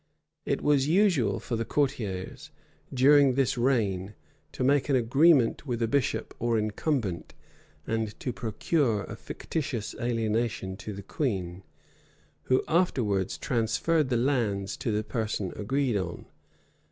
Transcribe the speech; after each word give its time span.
It 0.45 0.63
was 0.63 0.87
usual 0.87 1.39
for 1.39 1.55
the 1.55 1.63
courtiers, 1.63 2.49
during 2.91 3.35
this 3.35 3.55
reign, 3.55 4.15
to 4.51 4.63
make 4.63 4.89
an 4.89 4.95
agreement 4.95 5.67
with 5.67 5.79
a 5.79 5.87
bishop 5.87 6.33
or 6.39 6.57
incumbent; 6.57 7.35
and 7.85 8.19
to 8.19 8.33
procure 8.33 9.03
a 9.03 9.15
fictitious 9.15 9.93
alienation 10.01 10.75
to 10.77 10.93
the 10.93 11.03
queen, 11.03 11.61
who 12.45 12.63
afterwards 12.67 13.37
transferred 13.37 14.09
the 14.09 14.17
lands 14.17 14.75
to 14.77 14.91
the 14.91 15.03
person 15.03 15.53
agreed 15.55 15.95
on. 15.97 16.25